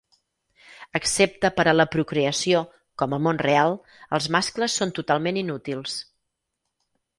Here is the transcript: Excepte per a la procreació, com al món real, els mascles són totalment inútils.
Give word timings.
Excepte 0.99 1.51
per 1.59 1.65
a 1.71 1.75
la 1.75 1.85
procreació, 1.97 2.63
com 3.03 3.15
al 3.19 3.23
món 3.27 3.43
real, 3.45 3.77
els 4.19 4.31
mascles 4.39 4.81
són 4.81 4.97
totalment 5.01 5.41
inútils. 5.45 6.01